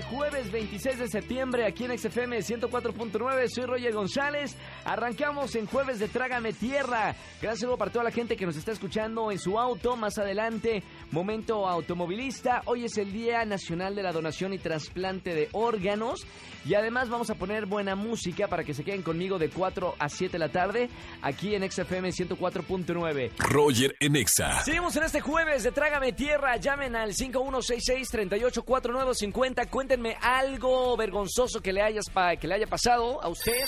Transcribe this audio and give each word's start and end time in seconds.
Este 0.00 0.16
jueves 0.16 0.50
26 0.50 0.98
de 0.98 1.08
septiembre 1.08 1.66
aquí 1.66 1.84
en 1.84 1.98
XFM 1.98 2.38
104.9. 2.38 3.48
Soy 3.48 3.66
Roger 3.66 3.92
González. 3.92 4.56
Arrancamos 4.84 5.54
en 5.56 5.66
jueves 5.66 5.98
de 5.98 6.08
Trágame 6.08 6.54
Tierra. 6.54 7.14
Gracias 7.42 7.62
luego 7.62 7.76
para 7.76 7.90
toda 7.90 8.04
la 8.04 8.10
gente 8.10 8.36
que 8.36 8.46
nos 8.46 8.56
está 8.56 8.72
escuchando 8.72 9.30
en 9.30 9.38
su 9.38 9.58
auto. 9.58 9.96
Más 9.96 10.16
adelante, 10.16 10.82
momento 11.10 11.68
automovilista. 11.68 12.62
Hoy 12.64 12.86
es 12.86 12.96
el 12.96 13.12
Día 13.12 13.44
Nacional 13.44 13.94
de 13.94 14.02
la 14.02 14.12
Donación 14.12 14.54
y 14.54 14.58
Trasplante 14.58 15.34
de 15.34 15.50
Órganos. 15.52 16.26
Y 16.64 16.74
además 16.74 17.08
vamos 17.08 17.30
a 17.30 17.34
poner 17.34 17.66
buena 17.66 17.94
música 17.94 18.48
para 18.48 18.64
que 18.64 18.74
se 18.74 18.84
queden 18.84 19.02
conmigo 19.02 19.38
de 19.38 19.50
4 19.50 19.94
a 19.98 20.08
7 20.08 20.32
de 20.32 20.38
la 20.38 20.50
tarde 20.50 20.88
aquí 21.22 21.54
en 21.54 21.70
XFM 21.70 22.10
104.9. 22.10 23.30
Roger 23.38 23.96
en 23.98 24.16
Exa. 24.16 24.62
Seguimos 24.62 24.94
en 24.96 25.04
este 25.04 25.20
jueves 25.20 25.62
de 25.62 25.72
Trágame 25.72 26.12
Tierra. 26.12 26.56
Llamen 26.56 26.96
al 26.96 27.14
5166-384950. 27.14 29.68
Cuéntenme 29.90 30.16
algo 30.22 30.96
vergonzoso 30.96 31.60
que 31.60 31.72
le, 31.72 31.82
hayas 31.82 32.08
pa- 32.10 32.36
que 32.36 32.46
le 32.46 32.54
haya 32.54 32.68
pasado 32.68 33.20
a 33.20 33.26
usted 33.28 33.58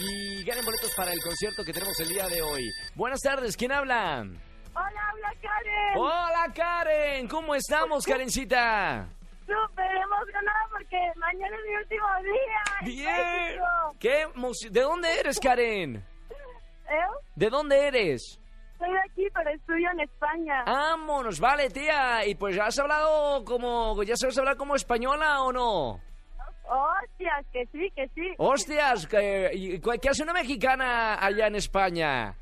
y 0.00 0.42
ganen 0.42 0.64
boletos 0.64 0.90
para 0.96 1.12
el 1.12 1.20
concierto 1.20 1.62
que 1.64 1.70
tenemos 1.74 2.00
el 2.00 2.08
día 2.08 2.26
de 2.28 2.40
hoy. 2.40 2.62
Buenas 2.94 3.20
tardes, 3.20 3.54
¿quién 3.58 3.72
habla? 3.72 4.22
Hola, 4.74 5.08
habla 5.10 5.34
Karen. 5.42 5.98
Hola 5.98 6.52
Karen, 6.54 7.28
¿cómo 7.28 7.54
estamos 7.54 8.06
Karencita? 8.06 9.06
Súper 9.40 9.90
emocionada 9.96 10.60
porque 10.70 10.96
mañana 11.16 11.54
es 11.54 11.62
mi 11.68 11.76
último 11.76 12.06
día. 12.22 12.62
en 12.80 12.86
Bien. 12.86 13.60
¿Qué 14.00 14.70
¿De 14.70 14.80
dónde 14.80 15.20
eres 15.20 15.38
Karen? 15.38 15.96
¿Eh? 16.88 17.06
¿De 17.34 17.50
dónde 17.50 17.86
eres? 17.86 18.40
De 18.78 18.86
aquí, 19.10 19.26
pero 19.32 19.50
estudio 19.50 19.90
en 19.92 20.00
España. 20.00 20.62
Vámonos, 20.66 21.40
vale 21.40 21.70
tía. 21.70 22.26
¿Y 22.26 22.34
pues 22.34 22.56
ya 22.56 22.64
has 22.66 22.78
hablado 22.78 23.44
como, 23.44 24.02
ya 24.02 24.16
sabes 24.16 24.36
hablar 24.38 24.56
como 24.56 24.74
española 24.74 25.42
o 25.42 25.52
no? 25.52 26.00
Hostias, 26.68 27.46
que 27.52 27.64
sí, 27.72 27.90
que 27.94 28.08
sí. 28.14 28.34
Hostias, 28.38 29.06
¿qué, 29.06 29.80
¿qué 30.02 30.08
hace 30.08 30.22
una 30.24 30.32
mexicana 30.32 31.14
allá 31.24 31.46
en 31.46 31.54
España? 31.54 32.34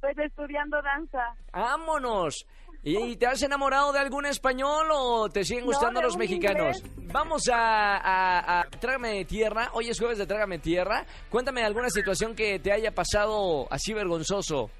Pues 0.00 0.16
estudiando 0.18 0.80
danza. 0.82 1.34
¡Vámonos! 1.52 2.46
¿Y 2.82 3.16
te 3.16 3.26
has 3.26 3.42
enamorado 3.42 3.92
de 3.92 3.98
algún 3.98 4.24
español 4.24 4.86
o 4.90 5.28
te 5.28 5.44
siguen 5.44 5.66
gustando 5.66 6.00
los 6.00 6.16
mexicanos? 6.16 6.78
inglés. 6.78 7.12
Vamos 7.12 7.48
a, 7.52 7.96
a, 7.98 8.60
a 8.60 8.64
Trágame 8.70 9.24
Tierra. 9.26 9.68
Hoy 9.74 9.90
es 9.90 9.98
jueves 9.98 10.16
de 10.16 10.26
Trágame 10.26 10.58
Tierra. 10.58 11.04
Cuéntame 11.28 11.62
alguna 11.62 11.90
situación 11.90 12.34
que 12.34 12.58
te 12.58 12.72
haya 12.72 12.92
pasado 12.92 13.66
así 13.70 13.92
vergonzoso. 13.92 14.70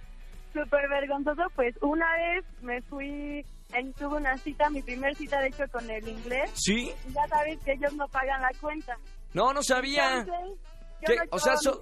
Súper 0.53 0.89
vergonzoso, 0.89 1.43
pues 1.55 1.75
una 1.81 2.07
vez 2.17 2.45
me 2.63 2.83
fui, 2.83 3.45
en, 3.73 3.93
tuve 3.95 4.17
una 4.17 4.37
cita, 4.39 4.69
mi 4.69 4.83
primer 4.83 5.15
cita 5.15 5.41
de 5.41 5.49
hecho 5.49 5.65
con 5.71 5.89
el 5.89 6.07
inglés. 6.09 6.51
¿Sí? 6.55 6.93
Ya 7.15 7.27
sabes 7.29 7.59
que 7.65 7.73
ellos 7.73 7.93
no 7.95 8.09
pagan 8.09 8.43
la 8.43 8.51
cuenta. 8.61 8.97
No, 9.33 9.53
no 9.53 9.63
sabía. 9.63 10.19
Entonces, 10.19 10.59
yo 11.03 11.15
no 11.15 11.23
O 11.31 11.39
sea, 11.39 11.57
son, 11.57 11.79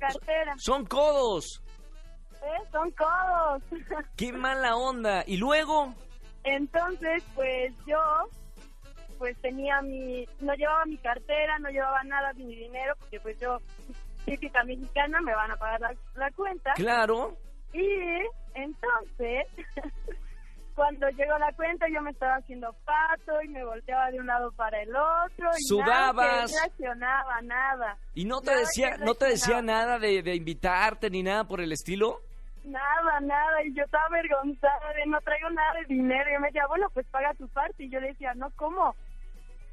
son 0.58 0.84
codos. 0.84 1.62
¿Eh? 2.42 2.68
Son 2.70 2.90
codos. 2.92 3.62
¡Qué 4.16 4.32
mala 4.32 4.76
onda! 4.76 5.24
¿Y 5.26 5.38
luego? 5.38 5.94
Entonces, 6.44 7.22
pues 7.34 7.74
yo, 7.86 7.98
pues 9.18 9.36
tenía 9.40 9.80
mi, 9.82 10.26
no 10.40 10.54
llevaba 10.54 10.84
mi 10.86 10.98
cartera, 10.98 11.58
no 11.58 11.68
llevaba 11.70 12.02
nada 12.04 12.32
ni 12.34 12.44
mi 12.44 12.56
dinero, 12.56 12.94
porque 12.98 13.20
pues 13.20 13.38
yo, 13.40 13.58
típica 14.24 14.62
mexicana, 14.64 15.20
me 15.20 15.34
van 15.34 15.50
a 15.50 15.56
pagar 15.56 15.80
la, 15.80 15.94
la 16.14 16.30
cuenta. 16.32 16.72
Claro. 16.74 17.36
Y 17.72 17.86
entonces, 19.02 19.46
cuando 20.74 21.08
llegó 21.10 21.36
la 21.38 21.52
cuenta, 21.52 21.86
yo 21.92 22.00
me 22.02 22.10
estaba 22.10 22.36
haciendo 22.36 22.72
pato 22.84 23.42
y 23.42 23.48
me 23.48 23.64
volteaba 23.64 24.10
de 24.10 24.20
un 24.20 24.26
lado 24.26 24.52
para 24.52 24.80
el 24.80 24.94
otro. 24.94 25.50
Y 25.58 25.62
Sudabas. 25.64 26.16
Nada 26.16 26.46
que 26.46 26.52
reaccionaba, 26.60 27.42
nada. 27.42 27.98
¿Y 28.14 28.24
no 28.24 28.40
te 28.40 28.50
Nada 28.50 28.60
decía, 28.60 28.96
no 28.98 29.14
te 29.14 29.26
decía 29.26 29.62
nada 29.62 29.98
de, 29.98 30.22
de 30.22 30.34
invitarte 30.36 31.10
ni 31.10 31.22
nada 31.22 31.44
por 31.44 31.60
el 31.60 31.72
estilo? 31.72 32.20
Nada, 32.64 33.20
nada, 33.20 33.62
y 33.64 33.74
yo 33.74 33.82
estaba 33.82 34.04
avergonzada 34.06 34.92
de 34.92 35.06
no 35.06 35.20
traigo 35.22 35.50
nada 35.50 35.72
de 35.80 35.94
dinero. 35.94 36.30
Y 36.30 36.40
me 36.40 36.48
decía, 36.48 36.66
bueno, 36.68 36.86
pues 36.92 37.06
paga 37.06 37.32
tu 37.34 37.48
parte. 37.48 37.84
Y 37.84 37.90
yo 37.90 37.98
le 37.98 38.08
decía, 38.08 38.34
no, 38.34 38.50
¿cómo? 38.56 38.94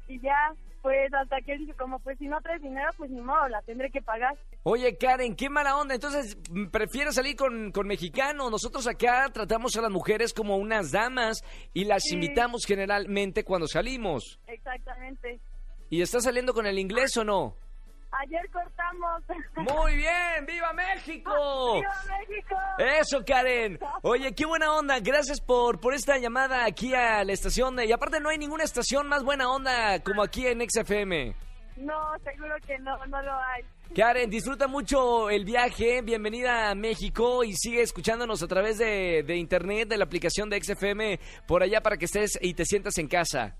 Y 0.08 0.18
ya, 0.20 0.52
pues 0.86 1.12
hasta 1.14 1.40
que 1.40 1.54
él 1.54 1.66
dijo, 1.66 1.76
como, 1.76 1.98
pues 1.98 2.16
si 2.16 2.28
no 2.28 2.40
traes 2.40 2.62
dinero, 2.62 2.88
pues 2.96 3.10
ni 3.10 3.20
modo, 3.20 3.48
la 3.48 3.60
tendré 3.62 3.90
que 3.90 4.00
pagar. 4.00 4.36
Oye, 4.62 4.96
Karen, 4.96 5.34
qué 5.34 5.50
mala 5.50 5.76
onda. 5.76 5.96
Entonces, 5.96 6.38
¿prefieres 6.70 7.16
salir 7.16 7.34
con, 7.34 7.72
con 7.72 7.88
mexicanos? 7.88 8.52
Nosotros 8.52 8.86
acá 8.86 9.28
tratamos 9.32 9.76
a 9.76 9.80
las 9.82 9.90
mujeres 9.90 10.32
como 10.32 10.56
unas 10.58 10.92
damas 10.92 11.42
y 11.74 11.86
las 11.86 12.04
Sí. 12.04 12.14
invitamos 12.14 12.64
generalmente 12.66 13.42
cuando 13.42 13.66
salimos. 13.66 14.38
Exactamente. 14.46 15.40
¿Y 15.90 16.02
estás 16.02 16.22
saliendo 16.22 16.54
con 16.54 16.66
el 16.66 16.78
inglés 16.78 17.16
o 17.16 17.24
no? 17.24 17.56
Ayer 18.22 18.48
cortamos. 18.50 19.22
Muy 19.56 19.96
bien, 19.96 20.46
¡viva 20.46 20.72
México! 20.72 21.74
¡Viva 21.74 22.18
México! 22.18 22.56
Eso, 22.78 23.24
Karen. 23.24 23.78
Oye, 24.02 24.34
qué 24.34 24.46
buena 24.46 24.72
onda. 24.72 25.00
Gracias 25.00 25.40
por, 25.40 25.80
por 25.80 25.94
esta 25.94 26.18
llamada 26.18 26.64
aquí 26.64 26.94
a 26.94 27.24
la 27.24 27.32
estación. 27.32 27.76
Y 27.84 27.92
aparte 27.92 28.20
no 28.20 28.28
hay 28.30 28.38
ninguna 28.38 28.64
estación 28.64 29.08
más 29.08 29.22
buena 29.22 29.50
onda 29.50 30.00
como 30.02 30.22
aquí 30.22 30.46
en 30.46 30.60
XFM. 30.68 31.34
No, 31.76 31.94
seguro 32.24 32.54
que 32.66 32.78
no, 32.78 32.96
no 33.06 33.20
lo 33.22 33.32
hay. 33.32 33.62
Karen, 33.94 34.30
disfruta 34.30 34.66
mucho 34.66 35.30
el 35.30 35.44
viaje, 35.44 36.02
bienvenida 36.02 36.70
a 36.70 36.74
México 36.74 37.44
y 37.44 37.52
sigue 37.52 37.82
escuchándonos 37.82 38.42
a 38.42 38.46
través 38.46 38.78
de, 38.78 39.22
de 39.22 39.36
internet, 39.36 39.88
de 39.88 39.96
la 39.96 40.04
aplicación 40.04 40.50
de 40.50 40.60
XFM 40.62 41.20
por 41.46 41.62
allá 41.62 41.80
para 41.82 41.96
que 41.96 42.06
estés 42.06 42.38
y 42.40 42.54
te 42.54 42.64
sientas 42.64 42.98
en 42.98 43.08
casa. 43.08 43.56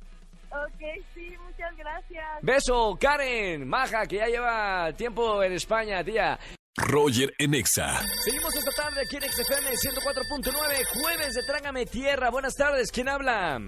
Ok, 0.50 0.80
sí, 1.14 1.36
muchas 1.70 1.76
gracias. 1.76 2.26
Beso, 2.42 2.96
Karen, 3.00 3.68
maja, 3.68 4.06
que 4.06 4.16
ya 4.16 4.26
lleva 4.26 4.92
tiempo 4.96 5.42
en 5.42 5.52
España, 5.52 6.02
tía. 6.04 6.38
Roger 6.76 7.32
en 7.38 7.54
Exa. 7.54 8.02
Seguimos 8.22 8.54
esta 8.54 8.70
tarde 8.70 9.00
aquí 9.00 9.16
en 9.16 9.22
XFM 9.22 9.70
104.9, 9.70 11.00
jueves 11.00 11.34
de 11.34 11.42
Trágame 11.46 11.86
Tierra. 11.86 12.30
Buenas 12.30 12.54
tardes, 12.54 12.92
¿quién 12.92 13.08
habla? 13.08 13.58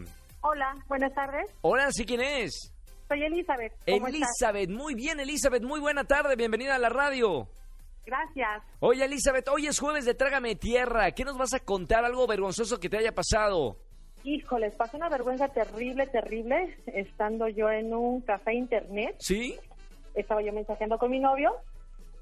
Hola, 0.42 0.75
buenas 0.88 1.14
tardes. 1.14 1.50
Hola, 1.62 1.91
¿sí 1.91 2.04
quién 2.04 2.20
es? 2.20 2.72
Soy 3.09 3.22
Elizabeth. 3.22 3.72
¿Cómo 3.86 4.06
estás? 4.09 4.15
Elizabeth, 4.15 4.70
muy 4.70 4.94
bien, 4.94 5.20
Elizabeth, 5.20 5.62
muy 5.62 5.80
buena 5.80 6.04
tarde, 6.04 6.36
bienvenida 6.36 6.75
a 6.75 6.78
la 6.78 6.91
radio. 6.91 7.48
Gracias. 8.04 8.62
Oye, 8.80 9.04
Elizabeth, 9.04 9.48
hoy 9.48 9.66
es 9.66 9.78
jueves 9.78 10.04
de 10.04 10.15
Trágame 10.15 10.54
Tierra. 10.56 11.10
¿Qué 11.12 11.25
nos 11.25 11.36
vas 11.36 11.54
a 11.54 11.60
contar? 11.60 12.04
Algo 12.04 12.26
vergonzoso 12.26 12.78
que 12.78 12.88
te 12.88 12.98
haya 12.98 13.12
pasado. 13.12 13.78
Híjoles, 14.28 14.75
pasé 14.75 14.99
una 14.99 15.09
vergüenza 15.09 15.49
terrible, 15.49 16.06
terrible, 16.06 16.77
estando 16.87 17.49
yo 17.49 17.71
en 17.71 17.94
un 17.94 18.21
café 18.21 18.53
internet. 18.53 19.16
¿Sí? 19.21 19.56
Estaba 20.15 20.43
yo 20.43 20.53
mensajeando 20.53 20.99
con 20.99 21.11
mi 21.11 21.19
novio 21.19 21.55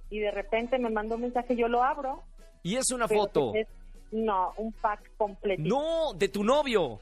y 0.08 0.20
de 0.20 0.30
repente 0.30 0.78
me 0.78 0.88
mandó 0.88 1.16
un 1.16 1.22
mensaje, 1.22 1.56
yo 1.56 1.66
lo 1.66 1.82
abro. 1.82 2.22
Y 2.62 2.76
es 2.76 2.92
una 2.92 3.08
foto. 3.08 3.52
es- 3.56 3.66
no, 4.12 4.52
un 4.56 4.70
pack 4.72 5.00
completito. 5.16 5.68
No, 5.68 6.12
de 6.14 6.28
tu 6.28 6.44
novio. 6.44 7.00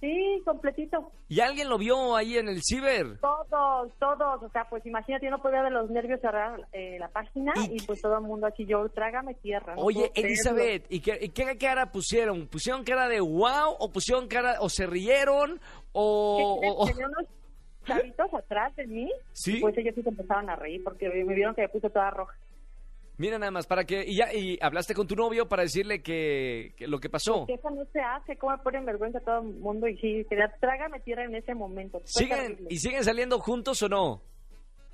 Sí, 0.00 0.42
completito. 0.44 1.12
¿Y 1.28 1.40
alguien 1.40 1.68
lo 1.68 1.78
vio 1.78 2.14
ahí 2.14 2.36
en 2.36 2.48
el 2.48 2.60
ciber? 2.62 3.18
Todos, 3.20 3.92
todos. 3.98 4.42
O 4.42 4.48
sea, 4.50 4.66
pues 4.68 4.84
imagínate, 4.84 5.24
yo 5.26 5.30
no 5.30 5.40
podía 5.40 5.62
de 5.62 5.70
los 5.70 5.90
nervios 5.90 6.20
cerrar 6.20 6.60
eh, 6.72 6.98
la 6.98 7.08
página 7.08 7.52
¿Y 7.56 7.76
y, 7.76 7.80
pues 7.86 8.02
todo 8.02 8.18
el 8.18 8.24
mundo 8.24 8.46
aquí, 8.46 8.66
yo, 8.66 8.88
trágame 8.90 9.34
tierra. 9.34 9.74
no 9.74 9.82
Oye, 9.82 10.10
creerlo. 10.10 10.28
Elizabeth, 10.28 10.86
¿y 10.90 11.00
qué, 11.00 11.18
y 11.20 11.28
qué 11.30 11.56
cara 11.56 11.90
pusieron? 11.90 12.46
¿Pusieron 12.48 12.84
cara 12.84 13.08
de 13.08 13.20
wow 13.20 13.76
o 13.78 13.90
pusieron 13.90 14.28
cara 14.28 14.56
o 14.60 14.68
se 14.68 14.86
rieron 14.86 15.60
o... 15.92 16.58
¿Qué 16.60 16.68
o-? 16.70 16.86
Tenía 16.86 17.06
unos 17.06 17.26
chavitos 17.86 18.34
atrás 18.34 18.74
de 18.76 18.86
mí. 18.86 19.10
¿Sí? 19.32 19.58
y 19.58 19.60
Pues 19.60 19.76
ellos 19.78 19.94
sí 19.94 20.02
se 20.02 20.08
empezaron 20.08 20.50
a 20.50 20.56
reír 20.56 20.82
porque 20.84 21.08
me 21.08 21.34
vieron 21.34 21.54
que 21.54 21.62
me 21.62 21.68
puse 21.68 21.90
toda 21.90 22.10
roja. 22.10 22.34
Mira 23.16 23.38
nada 23.38 23.52
más, 23.52 23.66
para 23.66 23.84
que... 23.84 24.04
Y 24.04 24.16
ya, 24.16 24.32
y 24.34 24.58
hablaste 24.60 24.92
con 24.94 25.06
tu 25.06 25.14
novio 25.14 25.48
para 25.48 25.62
decirle 25.62 26.02
que, 26.02 26.74
que 26.76 26.88
lo 26.88 26.98
que 26.98 27.08
pasó. 27.08 27.46
Que 27.46 27.54
eso 27.54 27.70
no 27.70 27.84
se 27.92 28.00
hace, 28.00 28.36
cómo 28.36 28.56
me 28.56 28.62
pone 28.62 28.78
en 28.78 28.86
vergüenza 28.86 29.18
a 29.18 29.20
todo 29.22 29.38
el 29.38 29.54
mundo 29.54 29.86
y 29.86 29.96
sí, 29.98 30.26
quería 30.28 30.52
trágame 30.60 30.98
tierra 31.00 31.24
en 31.24 31.34
ese 31.36 31.54
momento. 31.54 32.00
¿Siguen. 32.04 32.66
¿Y 32.68 32.78
siguen 32.78 33.04
saliendo 33.04 33.38
juntos 33.38 33.80
o 33.82 33.88
no? 33.88 34.20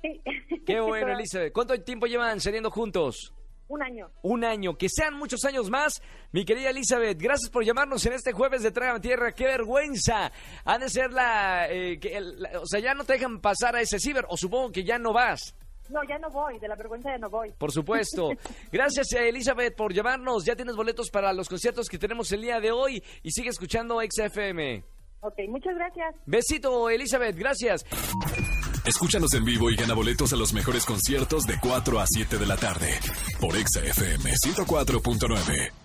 Sí. 0.03 0.21
Qué 0.67 0.79
bueno, 0.79 1.13
Elizabeth. 1.13 1.51
¿Cuánto 1.51 1.79
tiempo 1.81 2.05
llevan 2.05 2.39
saliendo 2.39 2.69
juntos? 2.69 3.33
Un 3.67 3.81
año. 3.81 4.09
Un 4.21 4.43
año. 4.43 4.77
Que 4.77 4.87
sean 4.89 5.15
muchos 5.15 5.43
años 5.45 5.69
más. 5.69 6.01
Mi 6.33 6.43
querida 6.45 6.69
Elizabeth, 6.71 7.17
gracias 7.19 7.49
por 7.49 7.63
llamarnos 7.63 8.05
en 8.05 8.13
este 8.13 8.33
jueves 8.33 8.61
de 8.63 8.71
Trágame 8.71 8.99
Tierra. 8.99 9.31
¡Qué 9.33 9.45
vergüenza! 9.45 10.31
Ha 10.65 10.77
de 10.77 10.89
ser 10.89 11.11
la, 11.13 11.67
eh, 11.71 11.97
que 11.99 12.17
el- 12.17 12.39
la- 12.41 12.59
O 12.59 12.65
sea, 12.65 12.81
ya 12.81 12.93
no 12.93 13.03
te 13.05 13.13
dejan 13.13 13.39
pasar 13.39 13.75
a 13.77 13.81
ese 13.81 13.97
ciber. 13.97 14.25
O 14.27 14.35
supongo 14.37 14.71
que 14.73 14.83
ya 14.83 14.99
no 14.99 15.13
vas. 15.13 15.55
No, 15.91 16.01
ya 16.07 16.17
no 16.17 16.29
voy, 16.29 16.57
de 16.59 16.67
la 16.67 16.75
vergüenza 16.75 17.09
ya 17.11 17.17
no 17.17 17.29
voy. 17.29 17.51
Por 17.57 17.71
supuesto. 17.71 18.29
Gracias, 18.71 19.11
eh, 19.13 19.29
Elizabeth, 19.29 19.75
por 19.75 19.93
llamarnos. 19.93 20.45
Ya 20.45 20.55
tienes 20.55 20.75
boletos 20.75 21.09
para 21.09 21.33
los 21.33 21.49
conciertos 21.49 21.87
que 21.89 21.97
tenemos 21.97 22.31
el 22.31 22.41
día 22.41 22.59
de 22.59 22.71
hoy. 22.71 23.03
Y 23.23 23.31
sigue 23.31 23.49
escuchando 23.49 23.99
XFM. 24.01 24.83
Ok, 25.21 25.35
muchas 25.49 25.75
gracias. 25.75 26.15
Besito, 26.25 26.89
Elizabeth. 26.89 27.35
Gracias. 27.35 27.85
Escúchanos 28.85 29.33
en 29.35 29.45
vivo 29.45 29.69
y 29.69 29.75
gana 29.75 29.93
boletos 29.93 30.33
a 30.33 30.35
los 30.35 30.53
mejores 30.53 30.85
conciertos 30.85 31.43
de 31.43 31.59
4 31.61 31.99
a 31.99 32.05
7 32.07 32.37
de 32.37 32.45
la 32.47 32.57
tarde 32.57 32.99
por 33.39 33.55
Exa 33.55 33.81
FM 33.81 34.31
104.9. 34.31 35.80